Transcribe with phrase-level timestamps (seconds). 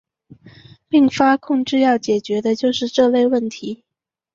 [0.89, 3.83] 并发控制要解决的就是这类问题。